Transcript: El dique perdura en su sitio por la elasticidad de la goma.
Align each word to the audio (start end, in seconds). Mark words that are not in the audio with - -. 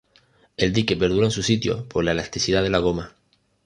El 0.57 0.73
dique 0.73 0.97
perdura 0.97 1.25
en 1.27 1.31
su 1.31 1.43
sitio 1.43 1.87
por 1.87 2.03
la 2.03 2.13
elasticidad 2.13 2.63
de 2.63 2.71
la 2.71 2.79
goma. 2.79 3.13